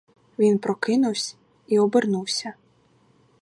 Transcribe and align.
Він 0.39 0.59
прокинувсь 0.59 1.35
і 1.67 1.79
обернувся. 1.79 2.53